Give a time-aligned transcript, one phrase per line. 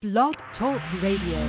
[0.00, 1.40] Blog Talk Radio.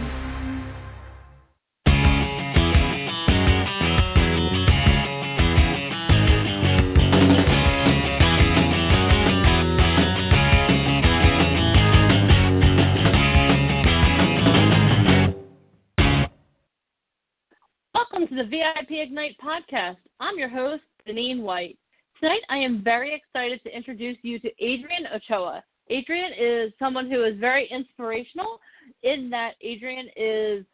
[17.94, 19.98] Welcome to the VIP Ignite podcast.
[20.20, 21.78] I'm your host, Deneen White.
[22.20, 25.64] Tonight, I am very excited to introduce you to Adrian Ochoa.
[25.90, 28.60] Adrian is someone who is very inspirational
[29.04, 30.66] in that Adrian is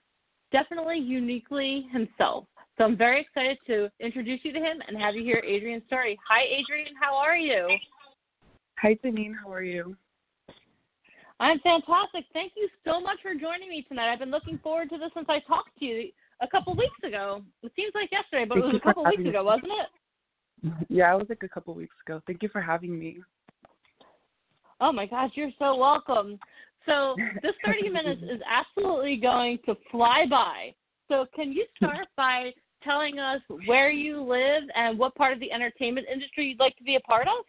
[0.51, 2.45] definitely uniquely himself.
[2.77, 6.17] So I'm very excited to introduce you to him and have you hear Adrian's story.
[6.27, 6.93] Hi, Adrian.
[6.99, 7.67] How are you?
[8.79, 9.33] Hi, Deneen.
[9.41, 9.95] How are you?
[11.39, 12.25] I'm fantastic.
[12.33, 14.11] Thank you so much for joining me tonight.
[14.11, 16.09] I've been looking forward to this since I talked to you
[16.41, 17.41] a couple weeks ago.
[17.63, 19.45] It seems like yesterday, but Thank it was a couple weeks ago, me.
[19.45, 20.85] wasn't it?
[20.89, 22.21] Yeah, it was like a couple weeks ago.
[22.27, 23.19] Thank you for having me.
[24.81, 26.39] Oh my gosh, you're so welcome.
[26.85, 30.73] So this 30 minutes is absolutely going to fly by.
[31.07, 32.51] So can you start by
[32.83, 36.83] telling us where you live and what part of the entertainment industry you'd like to
[36.83, 37.45] be a part of?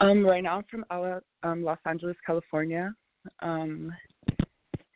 [0.00, 2.94] Um, right now I'm from Ala- um, Los Angeles, California,
[3.40, 3.92] um,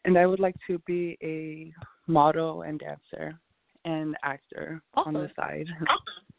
[0.05, 1.73] and I would like to be a
[2.11, 3.39] model and dancer
[3.85, 5.29] and actor on the
[5.89, 6.32] Awesome.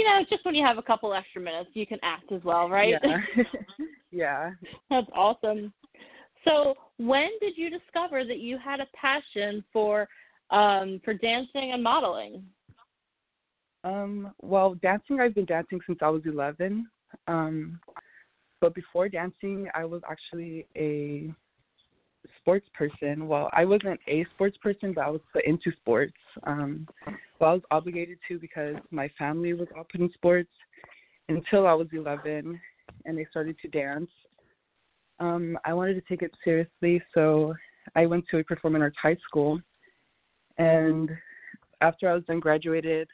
[0.00, 2.70] You know, just when you have a couple extra minutes, you can act as well,
[2.70, 2.94] right?
[3.02, 3.18] Yeah.
[4.10, 4.52] yeah.
[4.88, 5.74] That's awesome.
[6.42, 10.08] So, when did you discover that you had a passion for
[10.48, 12.42] um, for dancing and modeling?
[13.84, 16.88] Um, well, dancing, I've been dancing since I was 11.
[17.28, 17.78] Um,
[18.62, 21.30] but before dancing, I was actually a
[22.40, 23.26] sports person.
[23.28, 26.14] Well, I wasn't a sports person, but I was put into sports.
[26.44, 26.86] Um,
[27.38, 30.50] well, I was obligated to because my family was all put in sports
[31.28, 32.60] until I was 11
[33.04, 34.10] and they started to dance.
[35.18, 37.54] Um, I wanted to take it seriously, so
[37.94, 39.60] I went to a performing arts high school.
[40.58, 41.10] And
[41.80, 43.08] after I was done graduated,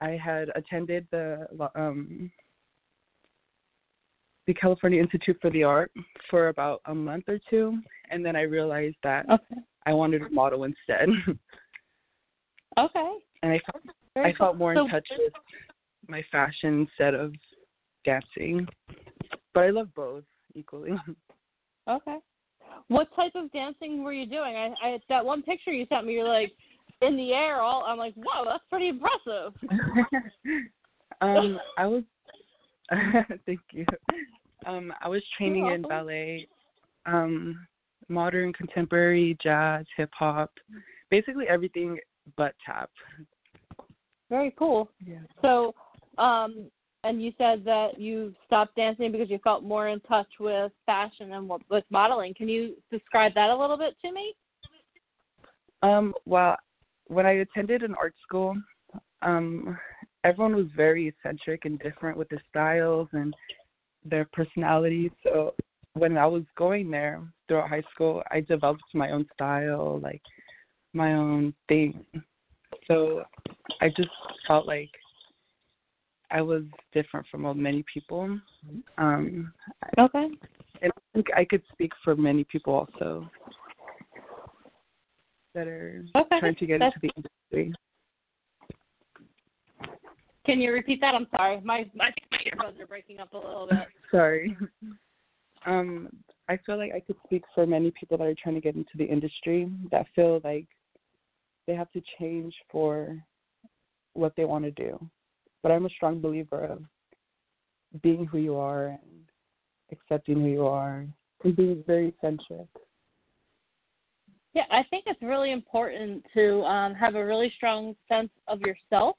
[0.00, 2.30] I had attended the um,
[4.48, 5.92] the California Institute for the Art
[6.30, 7.78] for about a month or two,
[8.10, 9.60] and then I realized that Okay.
[9.86, 11.08] I wanted to model instead,
[12.78, 13.12] Okay.
[13.42, 14.58] and I felt Very I felt cool.
[14.58, 15.32] more So- in touch with
[16.08, 17.34] my fashion instead of
[18.04, 18.66] dancing.
[19.52, 20.92] But I love both equally.
[21.88, 22.18] Okay.
[22.88, 24.56] What type of dancing were you doing?
[24.56, 26.52] I, I that one picture you sent me, you're like
[27.00, 27.62] in the air.
[27.62, 29.54] All I'm like, whoa, that's pretty impressive.
[31.22, 32.02] um, I was
[33.46, 33.84] thank you.
[34.66, 36.48] Um, I was training in ballet,
[37.06, 37.66] um,
[38.08, 40.50] modern, contemporary, jazz, hip hop,
[41.10, 41.98] basically everything
[42.36, 42.90] but tap.
[44.30, 44.90] Very cool.
[45.06, 45.18] Yeah.
[45.42, 45.74] So,
[46.18, 46.70] um,
[47.04, 51.32] and you said that you stopped dancing because you felt more in touch with fashion
[51.32, 52.34] and what- with modeling.
[52.34, 54.34] Can you describe that a little bit to me?
[55.82, 56.56] Um, well,
[57.06, 58.60] when I attended an art school,
[59.22, 59.78] um,
[60.28, 63.34] everyone was very eccentric and different with their styles and
[64.04, 65.10] their personalities.
[65.24, 65.54] So
[65.94, 70.22] when I was going there throughout high school, I developed my own style, like
[70.92, 72.04] my own thing.
[72.86, 73.24] So
[73.80, 74.10] I just
[74.46, 74.90] felt like
[76.30, 78.38] I was different from many people.
[78.98, 79.52] Um,
[79.98, 80.28] Okay.
[80.82, 83.28] and I think I could speak for many people also
[85.54, 86.38] that are Okay.
[86.38, 87.74] trying to get That's- into the industry.
[90.48, 91.14] Can you repeat that?
[91.14, 91.60] I'm sorry.
[91.60, 93.86] My I think my earbuds are breaking up a little bit.
[94.10, 94.56] Sorry.
[95.66, 96.08] Um,
[96.48, 98.96] I feel like I could speak for many people that are trying to get into
[98.96, 100.66] the industry that feel like
[101.66, 103.14] they have to change for
[104.14, 104.98] what they want to do.
[105.62, 106.82] But I'm a strong believer of
[108.02, 109.30] being who you are and
[109.92, 111.04] accepting who you are
[111.44, 112.68] and being very centric.
[114.54, 119.16] Yeah, I think it's really important to um, have a really strong sense of yourself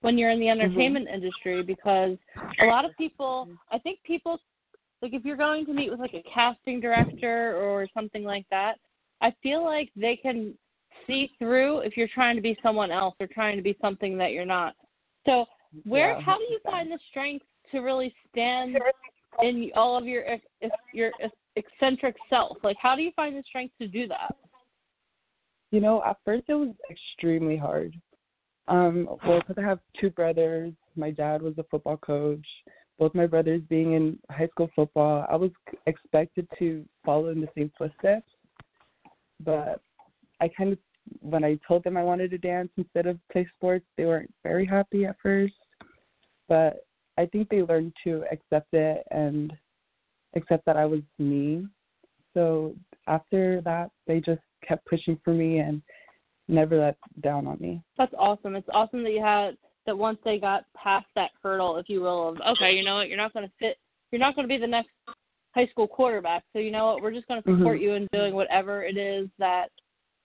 [0.00, 0.60] when you're in the mm-hmm.
[0.60, 2.16] entertainment industry because
[2.60, 4.38] a lot of people, I think people,
[5.02, 8.74] like if you're going to meet with like a casting director or something like that,
[9.20, 10.54] I feel like they can
[11.06, 14.32] see through if you're trying to be someone else or trying to be something that
[14.32, 14.74] you're not.
[15.26, 15.46] So,
[15.84, 18.78] where, Yeah, how do you find the strength to really stand
[19.42, 20.24] in all of your
[20.92, 21.12] your
[21.56, 22.58] eccentric self?
[22.64, 24.34] Like, how do you find the strength to do that?
[25.70, 27.94] You know, at first it was extremely hard.
[28.68, 30.72] Um, well, because I have two brothers.
[30.96, 32.46] My dad was a football coach.
[32.98, 35.50] Both my brothers being in high school football, I was
[35.86, 38.28] expected to follow in the same footsteps.
[39.42, 39.80] But
[40.40, 40.78] I kind of,
[41.20, 44.66] when I told them I wanted to dance instead of play sports, they weren't very
[44.66, 45.54] happy at first.
[46.48, 46.84] But
[47.16, 49.52] I think they learned to accept it and
[50.34, 51.66] accept that I was me
[52.34, 52.74] So
[53.06, 55.82] after that, they just kept pushing for me and
[56.50, 57.82] never let down on me.
[57.96, 58.56] That's awesome.
[58.56, 59.56] It's awesome that you had
[59.86, 63.08] that once they got past that hurdle, if you will, of okay, you know what,
[63.08, 63.78] you're not going to fit,
[64.10, 64.90] you're not going to be the next
[65.54, 66.44] high school quarterback.
[66.52, 67.82] So you know what, we're just going to support Mhm.
[67.82, 69.70] you in doing whatever it is that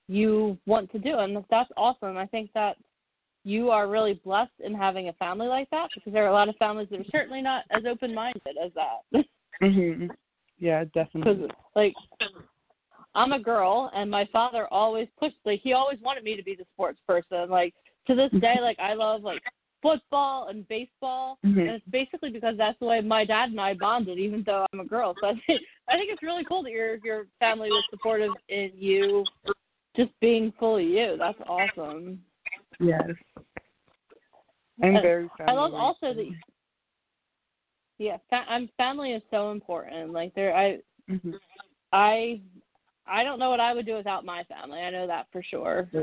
[0.08, 2.18] you want to do, and that's awesome.
[2.18, 2.78] I think that
[3.44, 6.50] you are really blessed in having a family like that because there are a lot
[6.50, 9.26] of families that are certainly not as open-minded as that.
[9.62, 10.10] Mhm.
[10.58, 11.50] Yeah, definitely.
[11.76, 11.94] Like
[13.16, 15.38] I'm a girl, and my father always pushed.
[15.46, 17.50] Like he always wanted me to be the sports person.
[17.50, 17.74] Like
[18.08, 19.42] to this day, like I love like
[19.82, 21.60] football and baseball, Mhm.
[21.60, 24.82] and it's basically because that's the way my dad and I bonded, even though I'm
[24.82, 25.16] a girl.
[25.22, 28.72] So I think I think it's really cool that your your family was supportive in
[28.76, 29.28] you
[29.96, 31.16] just being fully you.
[31.18, 32.24] That's awesome.
[32.80, 33.10] Yes.
[34.84, 36.36] I'm And very I love also that.
[37.98, 40.12] Yeah, fa- I'm family is so important.
[40.12, 41.40] Like there, I Mhm.
[41.94, 42.42] I
[43.08, 44.80] I don't know what I would do without my family.
[44.80, 45.90] I know that for sure.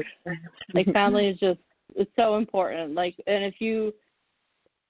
[0.75, 1.61] Like family is just
[1.97, 2.95] it's so important.
[2.95, 3.93] Like and if you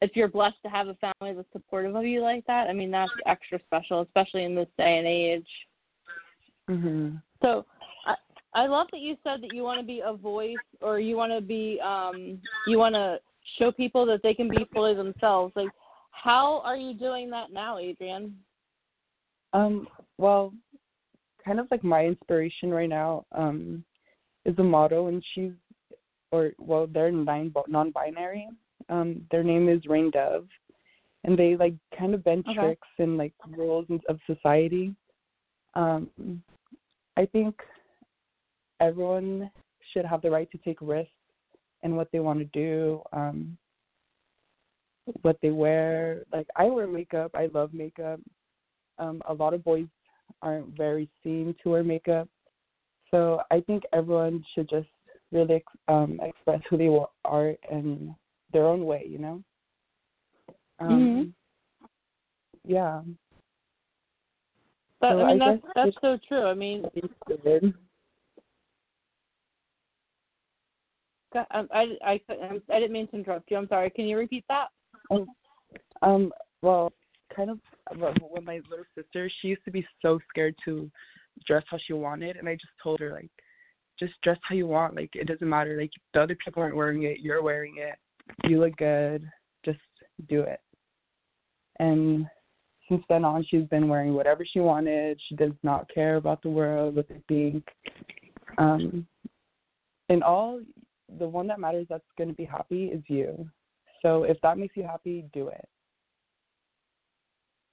[0.00, 2.90] if you're blessed to have a family that's supportive of you like that, I mean
[2.90, 5.48] that's extra special, especially in this day and age.
[6.68, 7.22] Mhm.
[7.40, 7.64] So
[8.06, 8.14] I
[8.54, 11.32] I love that you said that you want to be a voice or you want
[11.32, 13.18] to be um you want to
[13.58, 15.52] show people that they can be fully themselves.
[15.56, 15.70] Like
[16.10, 18.36] how are you doing that now, Adrian?
[19.52, 19.88] Um,
[20.18, 20.52] well,
[21.44, 23.84] kind of like my inspiration right now um,
[24.44, 25.52] is a model, and she's,
[26.30, 28.48] or well, they're nine non-binary.
[28.88, 30.48] Um, their name is Rain Dove,
[31.24, 32.58] and they like kind of bend Okay.
[32.58, 34.94] tricks and like rules of society.
[35.74, 36.42] Um,
[37.16, 37.54] I think
[38.80, 39.50] everyone
[39.92, 41.10] should have the right to take risks
[41.82, 43.02] in what they want to do.
[43.12, 43.56] Um,
[45.22, 46.24] what they wear.
[46.32, 47.32] Like I wear makeup.
[47.34, 48.20] I love makeup.
[48.98, 49.86] Um, a lot of boys
[50.42, 52.28] aren't very seen to wear makeup.
[53.10, 54.88] So I think everyone should just
[55.30, 56.90] really um, express who they
[57.24, 58.14] are in
[58.52, 59.42] their own way, you know?
[60.80, 61.34] Um,
[62.64, 63.02] Yeah.
[65.00, 66.46] That, So I mean I that's that's so true.
[66.46, 66.84] I mean
[71.50, 73.56] um, I, I, I, I didn't mean to interrupt you.
[73.56, 73.90] I'm sorry.
[73.90, 74.68] Can you repeat that?
[76.02, 76.92] Um, well,
[77.34, 77.58] kind of
[77.90, 80.90] when my little sister, she used to be so scared to
[81.46, 83.30] dress how she wanted, and I just told her like,
[83.98, 84.96] just dress how you want.
[84.96, 85.78] Like it doesn't matter.
[85.80, 87.96] Like the other people aren't wearing it, you're wearing it.
[88.48, 89.28] You look good.
[89.64, 89.80] Just
[90.28, 90.60] do it.
[91.78, 92.26] And
[92.88, 95.20] since then on, she's been wearing whatever she wanted.
[95.28, 97.64] She does not care about the world, what they think.
[98.58, 99.06] Um,
[100.08, 100.60] and all,
[101.18, 103.48] the one that matters that's going to be happy is you.
[104.02, 105.68] So if that makes you happy, do it.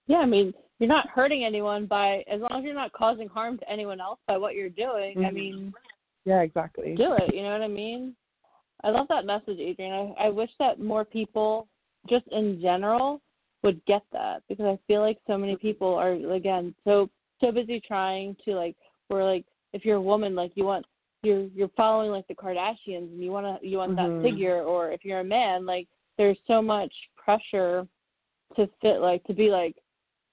[0.09, 3.59] Yeah, I mean, you're not hurting anyone by as long as you're not causing harm
[3.59, 5.19] to anyone else by what you're doing.
[5.19, 5.33] I Mhm.
[5.33, 5.73] mean,
[6.25, 6.95] Yeah, exactly.
[6.95, 7.33] do it.
[7.33, 8.15] You know what I mean?
[8.83, 9.93] I love that message, Adrian.
[9.93, 11.67] I, I wish that more people,
[12.09, 13.21] just in general,
[13.61, 17.09] would get that because I feel like so many people are again so
[17.39, 18.75] so busy trying to like.
[19.09, 20.85] We're like, if you're a woman, like you want
[21.23, 23.95] you're you're following like the Kardashians and you want to you want Mhm.
[23.97, 27.87] that figure, or if you're a man, like there's so much pressure
[28.55, 29.75] to fit like to be like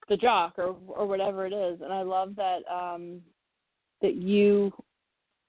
[0.08, 3.20] the jock or or whatever it is and i love that um
[4.03, 4.73] that you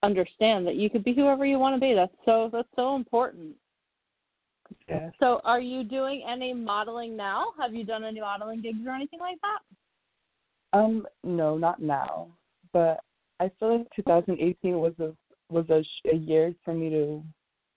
[0.03, 3.55] understand that you could be whoever you want to be that's so that's so important
[4.89, 5.13] Yes.
[5.19, 9.19] so are you doing any modeling now have you done any modeling gigs or anything
[9.19, 9.59] like that
[10.77, 12.27] Um, no, not now.
[12.73, 12.99] But
[13.39, 15.13] I feel like 2018 was a
[15.49, 17.23] was a, a year for me to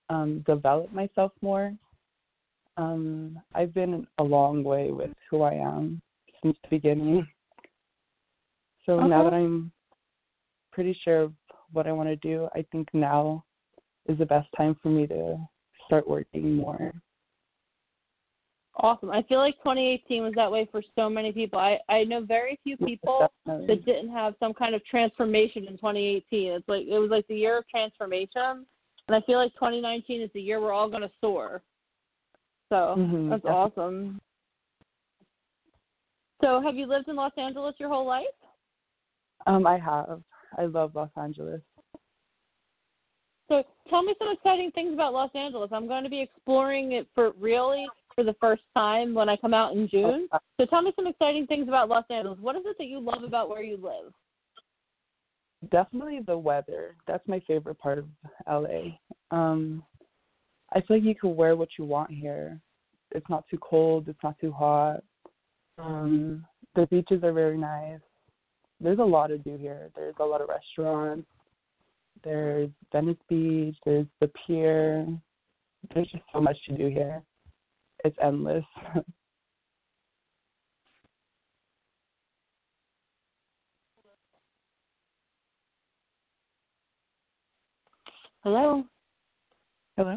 [0.08, 1.72] um develop myself more.
[2.76, 6.00] Um, I've been a long way with who I am
[6.42, 7.26] since the beginning.
[8.86, 9.70] So now that I'm
[10.72, 11.32] pretty sure of
[11.72, 13.44] what I want to do, I think now
[14.06, 15.36] is the best time for me to
[15.86, 16.92] start working more.
[18.76, 22.24] awesome i feel like 2018 was that way for so many people i i know
[22.24, 23.66] very few people Definitely.
[23.66, 26.52] that didn't have some kind of transformation in 2018.
[26.52, 28.64] It's like it was like the year of transformation,
[29.08, 31.62] and I feel like 2019 is the year we're all going to soar.
[32.68, 33.82] So Mhm, that's definitely.
[33.82, 34.20] awesome.
[36.40, 38.24] So have you lived in Los Angeles your whole life?
[39.46, 40.22] Um, I have.
[40.58, 41.60] I love Los Angeles.
[43.48, 45.70] So tell me some exciting things about Los Angeles.
[45.72, 49.54] I'm going to be exploring it for really for the first time when I come
[49.54, 50.28] out in June.
[50.58, 52.38] So tell me some exciting things about Los Angeles.
[52.40, 54.12] What is it that you love about where you live?
[55.70, 56.94] Definitely the weather.
[57.06, 58.06] That's my favorite part of
[58.48, 58.96] LA.
[59.30, 59.82] Um,
[60.72, 62.60] I feel like you can wear what you want here.
[63.10, 64.08] It's not too cold.
[64.08, 65.02] It's not too hot.
[65.82, 66.44] Um,
[66.74, 68.00] the beaches are very nice.
[68.80, 69.90] there's a lot to do here.
[69.94, 71.28] There's a lot of restaurants.
[72.22, 73.76] There's Venice Beach.
[73.84, 75.06] There's the pier.
[75.94, 77.22] There's just so much to do here.
[78.04, 78.64] It's endless.
[88.42, 88.84] Hello.
[89.96, 90.16] Hello.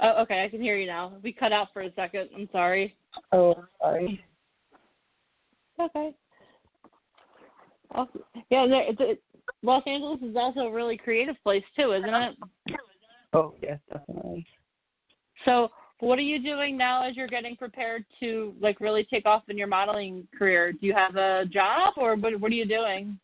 [0.00, 0.44] Oh, okay.
[0.44, 1.14] I can hear you now.
[1.22, 2.28] We cut out for a second.
[2.34, 2.96] I'm sorry.
[3.32, 4.22] Oh, sorry.
[5.80, 6.14] Okay.
[7.94, 8.22] Awesome.
[8.50, 9.22] Yeah, there, it's, it,
[9.62, 12.36] Los Angeles is also a really creative place too, isn't it?
[13.32, 14.46] Oh yes, definitely.
[15.44, 15.68] So,
[16.00, 19.58] what are you doing now as you're getting prepared to like really take off in
[19.58, 20.72] your modeling career?
[20.72, 22.38] Do you have a job, or what?
[22.40, 23.18] What are you doing?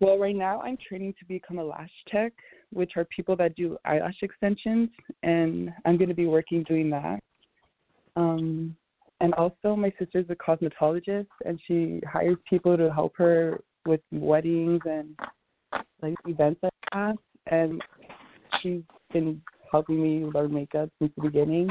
[0.00, 2.32] Well, right now I'm training to become a lash tech,
[2.72, 4.88] which are people that do eyelash extensions,
[5.22, 7.20] and I'm going to be working doing that.
[8.16, 8.76] Um,
[9.20, 14.80] and also, my sister's a cosmetologist, and she hires people to help her with weddings
[14.84, 15.18] and
[16.02, 17.16] like events like that.
[17.46, 17.82] And
[18.60, 21.68] she's been helping me learn makeup since the beginning.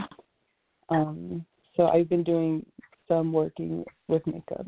[0.89, 2.65] Um, so I've been doing
[3.07, 4.65] some working with makeup.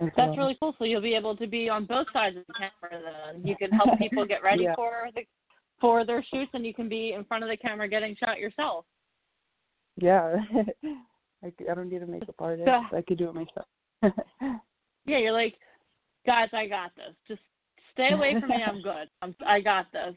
[0.00, 0.74] That's really cool.
[0.78, 3.02] So you'll be able to be on both sides of the camera.
[3.32, 4.74] Then you can help people get ready Yeah.
[4.74, 5.22] for the
[5.80, 8.84] for their shoots, and you can be in front of the camera getting shot yourself.
[9.96, 10.36] Yeah.
[11.44, 12.66] I don't need a makeup artist.
[12.66, 14.56] So- I could do it myself.
[15.06, 15.56] Yeah, you're like,
[16.24, 17.14] guys, I got this.
[17.28, 17.42] Just
[17.92, 18.56] stay away from me.
[18.66, 19.08] I'm good.
[19.20, 20.14] I'm, I got this.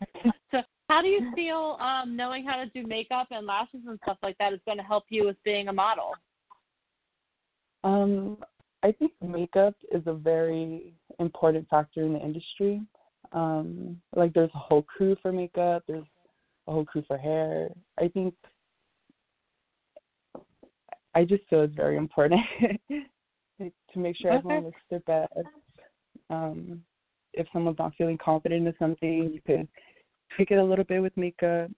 [0.51, 4.17] So, how do you feel um, knowing how to do makeup and lashes and stuff
[4.23, 6.13] like that is going to help you with being a model?
[7.83, 8.37] um,
[8.87, 12.81] I think makeup is a very important factor in the industry.
[13.33, 16.05] Um, like there's a whole crew for makeup, there's
[16.67, 17.67] a whole crew for hair.
[17.99, 18.33] I think
[21.13, 22.39] I just feel it's very important
[23.59, 24.37] to make sure Okay.
[24.37, 25.33] everyone looks their best.
[26.29, 26.81] Um,
[27.33, 29.67] if someone's not feeling confident in something, you could
[30.33, 31.69] tweak it a little bit with makeup.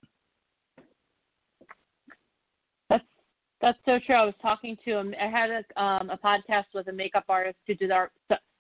[2.92, 3.04] That's
[3.70, 4.16] that's so true.
[4.16, 5.14] I was talking to him.
[5.22, 8.10] I had a um, a podcast with a makeup artist who did our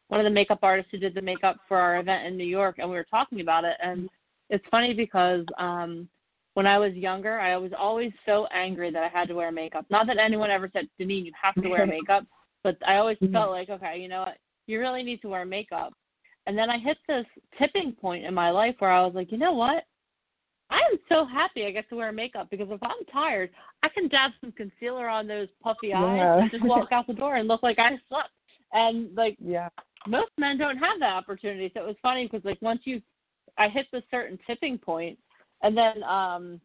[0.09, 2.77] one of the makeup artists who did the makeup for our event in New York,
[2.77, 3.75] and we were talking about it.
[3.81, 4.09] And
[4.49, 6.07] it's funny because um,
[6.53, 9.85] when I was younger, I was always so angry that I had to wear makeup.
[9.89, 12.25] Not that anyone ever said, Deneen, you have to wear makeup,
[12.63, 13.31] but I always Mhm.
[13.31, 14.37] felt like, okay, you know what,
[14.67, 15.93] you really need to wear makeup.
[16.47, 17.25] And then I hit this
[17.59, 19.85] tipping point in my life where I was like, you know what?
[20.69, 23.49] I am so happy I get to wear makeup because if I'm tired,
[23.81, 26.39] I can dab some concealer on those puffy eyes Yeah.
[26.39, 28.29] and just walk out the door and look like I slept.
[28.71, 29.69] And like Yeah.
[30.07, 31.71] most men don't have that opportunity.
[31.73, 33.01] So it was funny because like once you,
[33.57, 35.17] I hit the certain tipping point,
[35.63, 36.61] and then um,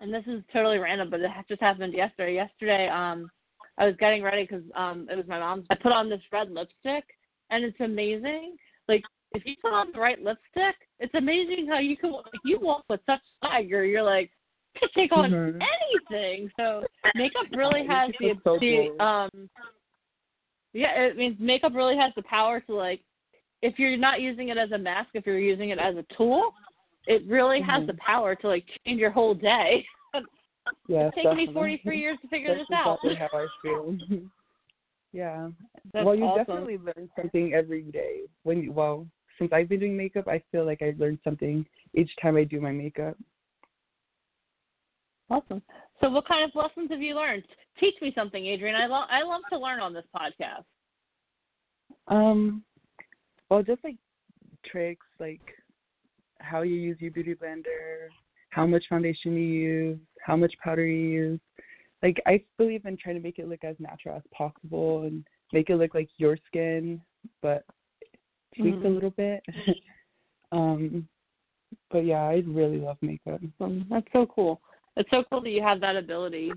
[0.00, 2.34] and this is totally random, but it just happened yesterday.
[2.34, 3.30] Yesterday, um,
[3.78, 5.66] I was getting ready because um, it was my mom's.
[5.70, 7.04] I put on this red lipstick,
[7.50, 8.56] and it's amazing.
[8.88, 12.84] Like if you put on the right lipstick, it's amazing how you can you walk
[12.88, 13.84] with such swagger.
[13.84, 14.30] You're like
[14.94, 15.62] take on Mhm.
[15.62, 16.50] anything.
[16.56, 19.50] So makeup really has the so the um
[20.72, 23.02] yeah, it means makeup really has the power to like
[23.62, 26.54] if you're not using it as a mask, if you're using it as a tool,
[27.06, 27.86] it really has Mhm.
[27.86, 29.86] the power to like change your whole day.
[30.88, 31.06] Yeah.
[31.06, 32.98] it's taken me 43 years to figure That's this out.
[33.04, 33.96] exactly how I feel.
[35.12, 35.48] yeah.
[35.92, 36.44] That's well, you awesome.
[36.44, 38.22] definitely learn something every day.
[38.42, 39.06] When you, well,
[39.38, 41.64] since I've been doing makeup, I feel like I learn something
[41.94, 43.16] each time I do my makeup.
[45.30, 45.62] Awesome.
[46.00, 47.42] So, what kind of lessons have you learned?
[47.80, 48.76] Teach me something, Adrian.
[48.76, 50.64] I love I love to learn on this podcast.
[52.08, 52.62] Um,
[53.50, 53.96] well, just like
[54.64, 55.40] tricks, like
[56.38, 58.08] how you use your beauty blender,
[58.50, 61.40] how much foundation you use, how much powder you use.
[62.02, 65.70] Like I believe in trying to make it look as natural as possible and make
[65.70, 67.00] it look like your skin,
[67.42, 67.64] but
[68.56, 68.94] tweaked a Mhm.
[68.94, 69.44] little bit.
[70.52, 71.08] um,
[71.90, 73.40] but yeah, I really love makeup.
[73.60, 74.60] Um, that's so cool.
[74.96, 76.52] It's so cool that you have that ability.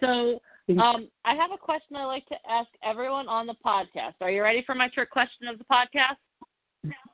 [0.00, 0.40] So,
[0.78, 4.14] um, I have a question I like to ask everyone on the podcast.
[4.20, 6.16] Are you ready for my trick question of the podcast?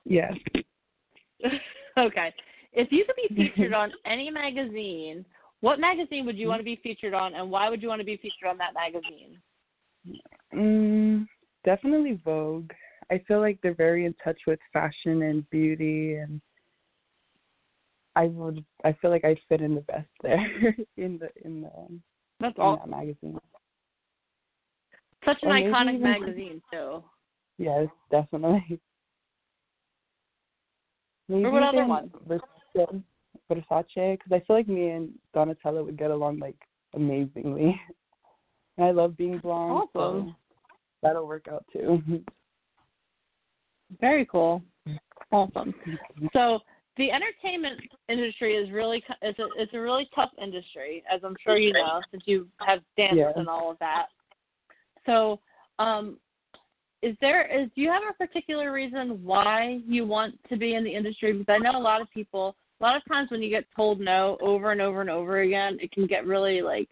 [0.05, 0.33] Yes.
[1.99, 2.33] okay.
[2.73, 5.25] If you could be featured on any magazine,
[5.61, 8.07] what magazine would you want to be featured on, and why would you want to
[8.07, 9.39] be featured on that magazine?
[10.55, 11.27] Mm,
[11.65, 12.71] definitely Vogue.
[13.11, 16.41] I feel like they're very in touch with fashion and beauty, and
[18.17, 18.65] I would.
[18.85, 22.03] I feel like I'd fit in the best there in the in the um,
[22.41, 23.39] That's in that magazine.
[25.25, 27.03] Such an iconic even- magazine, too.
[27.59, 28.79] Yes, definitely.
[31.29, 32.11] Maybe Or what other one?
[32.27, 33.03] Versace,
[33.51, 36.57] Versace, because I feel like me and Donatella would get along like
[36.95, 37.79] amazingly.
[38.79, 39.73] And I love being blonde.
[39.73, 40.29] Awesome.
[40.29, 40.35] So
[41.03, 42.01] that'll work out too.
[44.01, 44.63] Very cool.
[45.31, 45.75] Awesome.
[46.33, 46.61] So
[46.97, 51.57] the entertainment industry is really it's a it's a really tough industry, as I'm sure
[51.57, 53.33] you know, since you have dance Yeah.
[53.37, 54.07] and all of that.
[55.07, 55.41] So,
[55.79, 56.19] um,
[57.03, 60.85] is there is do you have a particular reason why you want to be in
[60.85, 61.33] the industry?
[61.33, 62.57] Because I know a lot of people.
[62.81, 65.79] A lot of times when you get told no over and over and over again,
[65.81, 66.89] it can get really like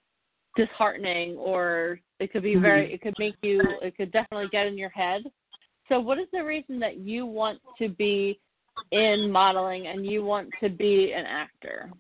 [0.57, 2.93] disheartening, or it could be very.
[2.93, 3.61] It could make you.
[3.83, 5.23] It could definitely get in your head.
[5.89, 8.41] So, what is the reason that you want to be
[8.91, 11.91] in modeling and you want to be an actor?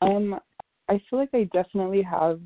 [0.00, 0.38] Um,
[0.88, 2.40] I feel like I definitely have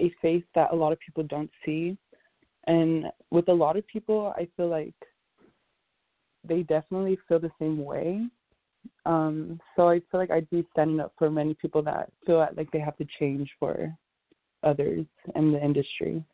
[0.00, 1.96] a face that a lot of people don't see.
[2.66, 4.94] And with a lot of people, I feel like
[6.44, 8.26] they definitely feel the same way.
[9.04, 12.70] Um, so I feel like I'd be standing up for many people that feel like
[12.70, 13.92] they have to change for
[14.62, 16.24] others in the industry.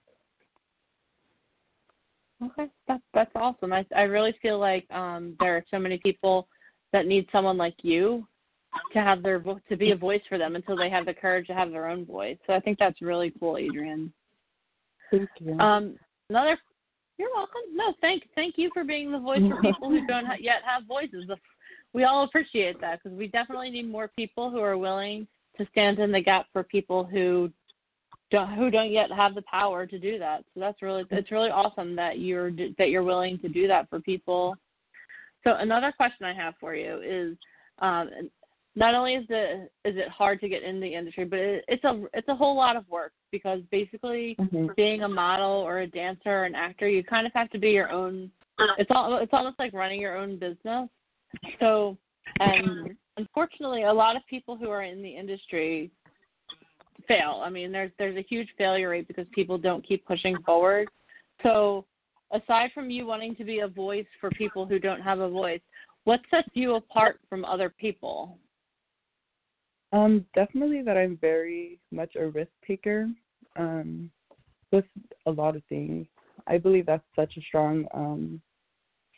[2.45, 3.73] Okay, that's that's awesome.
[3.73, 6.49] I I really feel like um there are so many people
[6.93, 8.27] that need someone like you
[8.93, 11.47] to have their vo- to be a voice for them until they have the courage
[11.47, 12.39] to have their own voice.
[12.47, 14.13] So I think that's really cool, Adrian.
[15.11, 15.59] Thank you.
[15.59, 15.97] Um,
[16.31, 16.59] another.
[17.19, 17.61] You're welcome.
[17.75, 20.85] No, thank thank you for being the voice for people who don't ha- yet have
[20.87, 21.31] voices.
[21.93, 25.99] We all appreciate that because we definitely need more people who are willing to stand
[25.99, 27.53] in the gap for people who
[28.33, 30.45] don't who don't yet have the power to do that.
[30.55, 34.01] So that's really it's really awesome that you're that you're willing to do that for
[34.01, 34.57] people.
[35.45, 37.37] So another question I have for you is
[37.81, 38.11] um,
[38.75, 41.85] not only is the is it hard to get in the industry, but it, it's
[41.85, 44.75] a it's a whole lot of work because basically Mhm.
[44.77, 47.71] being a model or a dancer or an actor, you kind of have to be
[47.71, 48.31] your own.
[48.79, 50.89] It's all it's almost like running your own business.
[51.61, 51.99] So,
[52.41, 55.91] and unfortunately, a lot of people who are in the industry
[57.07, 57.43] fail.
[57.45, 60.89] I mean, there's there's a huge failure rate because people don't keep pushing forward.
[61.43, 61.85] So,
[62.33, 65.61] aside from you wanting to be a voice for people who don't have a voice,
[66.05, 68.39] what sets you apart from other people?
[69.93, 73.09] Um, definitely that I'm very much a risk taker.
[73.57, 74.11] Um,
[74.73, 74.87] with
[75.27, 76.07] a lot of things.
[76.49, 78.41] I believe that's such a strong um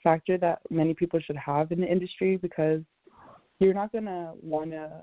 [0.03, 2.83] factor that many people should have in the industry because
[3.59, 5.03] you're not gonna wanna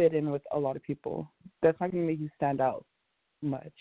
[0.00, 1.30] fit in with a lot of people.
[1.60, 2.86] That's not gonna make you stand out
[3.42, 3.78] much.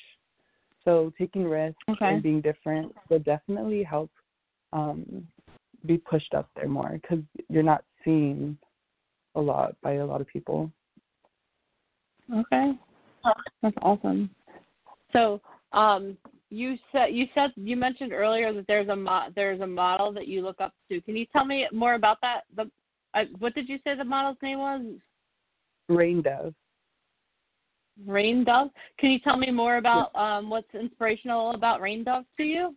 [0.83, 2.07] So taking risks Okay.
[2.07, 4.11] and being different will definitely help
[4.73, 5.25] um
[5.85, 8.57] be pushed up there more because you're not seen
[9.35, 10.69] a lot by a lot of people.
[12.35, 12.73] Okay,
[13.61, 14.29] that's awesome.
[15.13, 16.17] So, um,
[16.49, 20.27] you said you said you mentioned earlier that there's a mo- there's a model that
[20.27, 20.99] you look up to.
[21.01, 22.41] Can you tell me more about that?
[22.57, 22.69] The
[23.13, 24.81] uh, what did you say the model's name was?
[25.89, 26.53] Rain Dove.
[28.05, 28.69] Rain Dove.
[28.97, 32.75] Can you tell me more about um, what's inspirational about Rain Dove to you?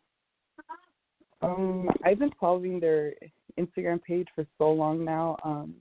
[1.42, 3.14] Um, I've been following their
[3.59, 5.37] Instagram page for so long now.
[5.44, 5.75] Um,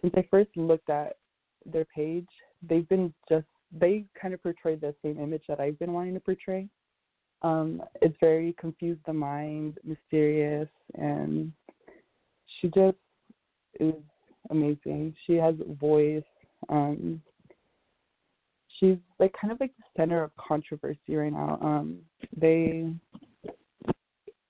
[0.00, 1.16] since I first looked at
[1.64, 2.28] their page,
[2.62, 6.20] they've been just they kind of portray the same image that I've been wanting to
[6.20, 6.68] portray.
[7.42, 11.52] Um, it's very confused the mind, mysterious, and
[12.60, 12.96] she just
[13.80, 13.94] is
[14.50, 15.14] amazing.
[15.26, 16.22] She has a voice.
[16.68, 17.22] Um,
[18.78, 21.58] she's like kind of like the center of controversy right now.
[21.60, 21.98] Um,
[22.36, 22.92] they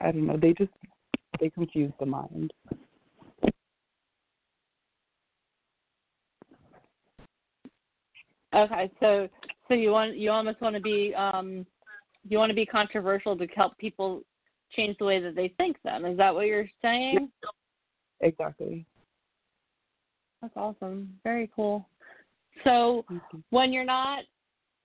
[0.00, 0.36] I don't know.
[0.36, 0.72] They just
[1.40, 2.52] they confuse the mind.
[8.54, 9.28] Okay, so
[9.68, 11.66] so you want you almost want to be um,
[12.28, 14.22] you want to be controversial to help people
[14.72, 15.76] change the way that they think.
[15.84, 17.30] Then is that what you're saying?
[18.20, 18.86] Exactly.
[20.40, 21.18] That's awesome.
[21.24, 21.88] Very cool.
[22.64, 23.44] So Mhm.
[23.50, 24.24] when you're not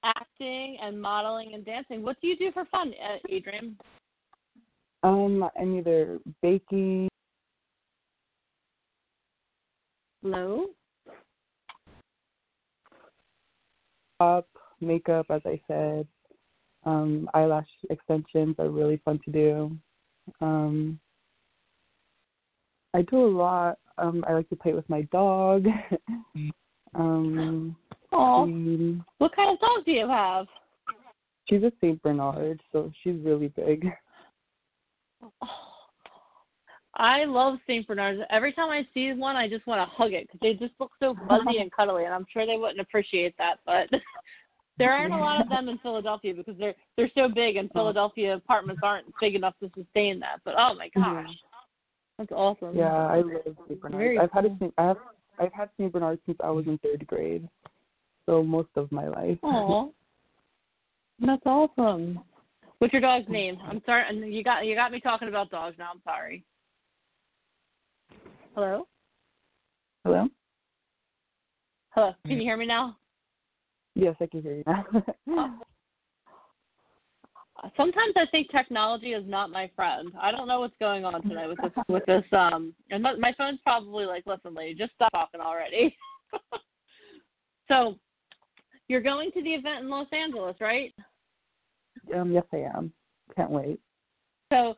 [0.04, 3.78] acting and modeling and dancing, what do you do for fun, uh, Adrian?
[5.04, 7.10] Um, I'm either baking,
[10.22, 10.68] Hello.
[14.20, 14.48] up,
[14.80, 16.08] makeup, as I said.
[16.84, 19.78] Um, eyelash extensions are really fun to do.
[20.42, 21.00] Um,
[22.94, 23.80] I do a lot.
[23.98, 25.66] Um, I like to play with my dog.
[26.96, 27.76] um,
[28.12, 30.48] she- what kind of dog do you have?
[31.52, 33.92] she's a Saint Bernard, so she's really big.
[35.24, 35.32] Oh,
[36.96, 38.22] I love Saint Bernards.
[38.30, 40.92] Every time I see one, I just want to hug it because they just look
[41.00, 43.60] so fuzzy and cuddly, and I'm sure they wouldn't appreciate that.
[43.66, 43.90] But
[44.78, 48.36] there aren't a lot of them in Philadelphia because they're they're so big, and Philadelphia
[48.36, 50.42] apartments aren't big enough to sustain that.
[50.44, 51.36] But oh my gosh, Mhm.
[52.18, 52.76] that's awesome.
[52.76, 53.98] Yeah, I love Saint Bernards.
[53.98, 54.58] Very I've had a.
[54.60, 54.98] Saint, I have
[55.42, 57.50] I've had Saint Bernards since I was in third grade,
[58.28, 59.40] so most of my life.
[59.42, 59.90] Aw,
[61.20, 62.20] that's awesome.
[62.78, 63.56] What's your dog's name?
[63.56, 63.70] Mm.
[63.70, 64.32] I'm sorry.
[64.32, 65.90] You got you got me talking about dogs now.
[65.94, 66.44] I'm sorry.
[68.54, 68.88] Hello.
[70.04, 70.28] Hello.
[71.92, 72.14] Hello.
[72.26, 72.40] Can mm.
[72.40, 72.98] you hear me now?
[73.96, 74.86] Yes, I can hear you now.
[75.30, 75.58] Oh,
[77.78, 80.12] Sometimes I think technology is not my friend.
[80.20, 83.34] I don't know what's going on today with this with this um and my, my
[83.38, 85.96] phone's probably like, listen, lady, just stop talking already.
[87.68, 87.96] so,
[88.88, 90.94] you're going to the event in Los Angeles, right?
[92.16, 92.92] Um, yes, I am.
[93.36, 93.80] Can't wait.
[94.52, 94.76] So,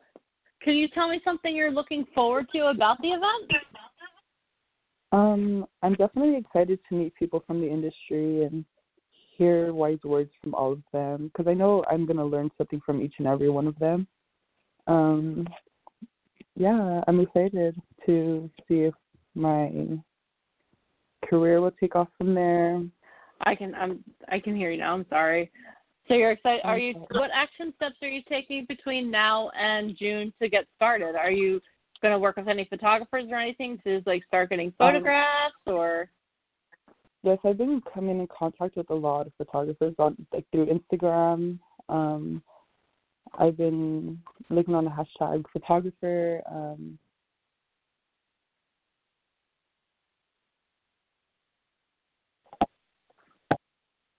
[0.62, 3.50] can you tell me something you're looking forward to about the event?
[5.12, 8.64] Um, I'm definitely excited to meet people from the industry and
[9.36, 12.80] hear wise words from all of them because I know I'm going to learn something
[12.84, 14.06] from each and every one of them.
[14.86, 15.46] Um,
[16.56, 18.94] yeah, I'm excited to see if
[19.34, 19.70] my
[21.28, 22.82] career will take off from there.
[23.40, 24.94] I can I'm I can hear you now.
[24.94, 25.50] I'm sorry.
[26.06, 26.62] So you're excited.
[26.64, 26.94] Are you?
[27.10, 31.16] What action steps are you taking between now and June to get started?
[31.16, 31.60] Are you
[32.02, 36.10] going to work with any photographers or anything to like start getting um, photographs or?
[37.24, 41.58] Yes, I've been coming in contact with a lot of photographers on like through Instagram.
[41.88, 42.42] Um,
[43.38, 46.42] I've been looking on the hashtag photographer.
[46.52, 46.98] Um,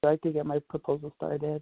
[0.01, 1.61] so I could get my proposal started.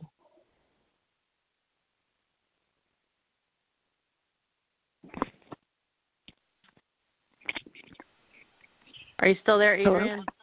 [9.19, 10.07] Are you still there, Adrian?
[10.07, 10.42] Hello?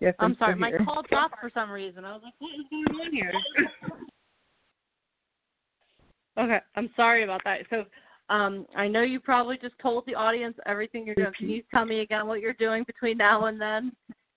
[0.00, 0.56] Yes, I'm, I'm sorry.
[0.56, 0.84] My here.
[0.84, 2.04] call dropped for some reason.
[2.04, 3.32] I was like, what is going on here?
[6.38, 7.60] okay, I'm sorry about that.
[7.70, 7.84] So,
[8.28, 11.32] um, I know you probably just told the audience everything you're doing.
[11.38, 13.92] Can you tell me again what you're doing between now and then?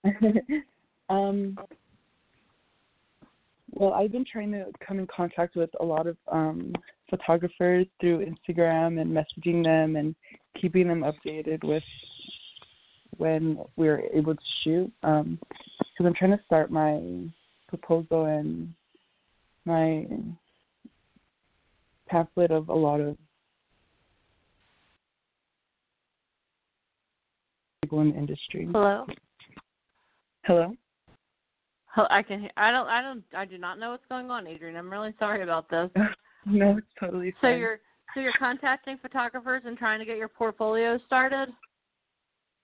[1.09, 1.57] um,
[3.71, 6.73] well, I've been trying to come in contact with a lot of um,
[7.09, 10.15] photographers through Instagram and messaging them and
[10.59, 11.83] keeping them updated with
[13.19, 14.91] when we're able to shoot.
[15.03, 17.29] Um, because I'm trying to start my
[17.67, 18.73] proposal and
[19.65, 20.07] my
[22.07, 23.17] pamphlet of a lot of
[27.83, 28.67] people in the industry.
[28.71, 29.05] Hello.
[30.45, 30.73] Hello.
[31.97, 32.39] Oh, I can.
[32.39, 32.87] Hear, I don't.
[32.87, 33.23] I don't.
[33.35, 34.77] I do not know what's going on, Adrian.
[34.77, 35.89] I'm really sorry about this.
[36.45, 37.51] no, it's totally fine.
[37.53, 37.79] So you're
[38.13, 41.49] so you're contacting photographers and trying to get your portfolio started.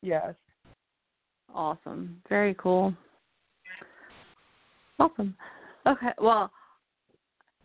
[0.01, 0.35] Yes.
[1.55, 2.21] Awesome.
[2.27, 2.93] Very cool.
[4.99, 5.33] Awesome.
[5.87, 6.11] Okay.
[6.19, 6.51] Well,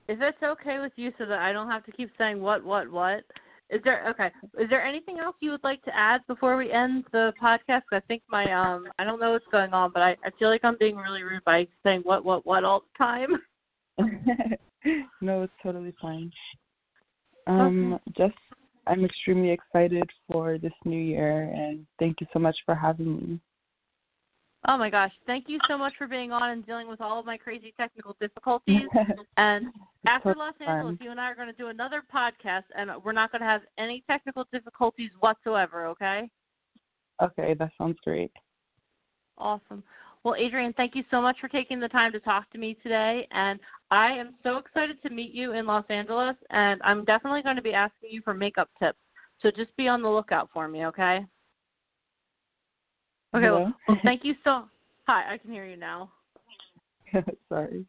[0.08, 2.90] if it's okay with you, so that I don't have to keep saying what, what,
[2.90, 3.24] what.
[3.68, 4.30] Is there okay?
[4.58, 7.82] Is there anything else you would like to add before we end the podcast?
[7.92, 10.64] I think my um I don't know what's going on, but I I feel like
[10.64, 13.28] I'm being really rude by saying what, what, what all the time.
[15.20, 16.32] no, it's totally fine.
[17.46, 18.02] Um, okay.
[18.18, 18.38] just
[18.88, 23.40] I'm extremely excited for this new year, and thank you so much for having me.
[24.68, 27.24] Oh my gosh, thank you so much for being on and dealing with all of
[27.24, 28.82] my crazy technical difficulties.
[29.38, 29.66] and
[30.06, 33.32] after Los Angeles, you and I are going to do another podcast, and we're not
[33.32, 36.28] going to have any technical difficulties whatsoever, okay?
[37.22, 38.32] Okay, that sounds great.
[39.38, 39.82] Awesome.
[40.24, 43.26] Well, Adrian, thank you so much for taking the time to talk to me today.
[43.30, 43.58] And
[43.90, 47.62] I am so excited to meet you in Los Angeles, and I'm definitely going to
[47.62, 48.98] be asking you for makeup tips.
[49.40, 51.24] So just be on the lookout for me, okay?
[53.34, 53.50] Okay.
[53.50, 54.64] Well, well, thank you so.
[55.06, 56.10] Hi, I can hear you now.
[57.48, 57.84] Sorry.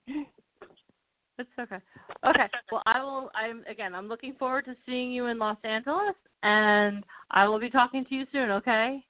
[1.37, 1.77] It's okay.
[2.25, 2.47] Okay.
[2.71, 3.31] Well, I will.
[3.33, 3.95] I'm again.
[3.95, 8.15] I'm looking forward to seeing you in Los Angeles, and I will be talking to
[8.15, 8.51] you soon.
[8.51, 9.03] Okay.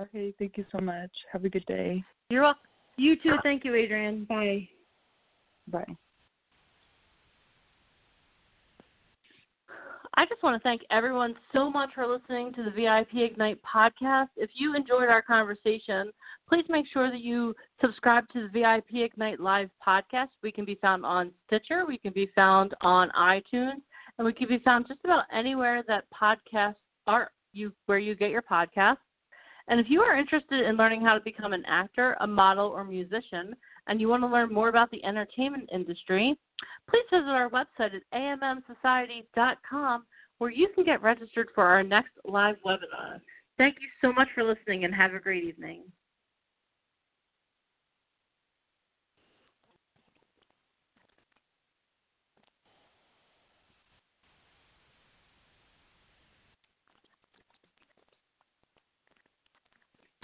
[0.00, 0.34] Okay.
[0.38, 1.10] Thank you so much.
[1.32, 2.02] Have a good day.
[2.30, 2.62] You're welcome.
[2.96, 3.34] You too.
[3.42, 4.24] Thank you, Adrian.
[4.24, 4.68] Bye.
[5.68, 5.96] Bye.
[10.16, 14.28] I just want to thank everyone so much for listening to the VIP Ignite podcast.
[14.36, 16.12] If you enjoyed our conversation,
[16.48, 20.28] please make sure that you subscribe to the VIP Ignite Live podcast.
[20.40, 23.82] We can be found on Stitcher, we can be found on iTunes,
[24.18, 26.76] and we can be found just about anywhere that podcasts
[27.08, 28.98] are you where you get your podcasts.
[29.66, 32.84] And if you are interested in learning how to become an actor, a model, or
[32.84, 33.56] musician,
[33.88, 36.36] and you want to learn more about the entertainment industry,
[36.88, 40.04] please visit our website at ammsociety.com
[40.38, 43.20] where you can get registered for our next live webinar.
[43.56, 45.84] Thank you so much for listening and have a great evening.